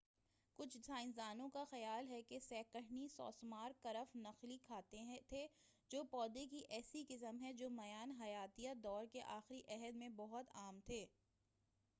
کچھ 0.59 0.77
سائنسدانوں 0.77 1.49
کا 1.49 1.63
خیال 1.71 2.09
ہے 2.09 2.21
کہ 2.21 2.39
سہ 2.39 2.61
قرنی 2.71 3.07
سوسمار 3.07 3.71
کرف 3.81 4.15
نخلی 4.15 4.57
کھاتے 4.57 5.03
تھے 5.29 5.45
جو 5.91 6.03
پودے 6.11 6.45
کی 6.47 6.61
ایسی 6.69 7.05
قسم 7.09 7.39
ہیں 7.41 7.53
جو 7.53 7.69
میان 7.69 8.11
حیاتیہ 8.21 8.73
دور 8.83 9.05
کے 9.11 9.21
آخری 9.29 9.61
عہد 9.67 9.95
میں 9.95 10.09
بہت 10.17 10.55
عام 10.55 10.79
تھے 10.85 11.05